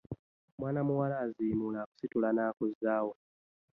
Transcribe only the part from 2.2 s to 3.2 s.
n'akuzaawo.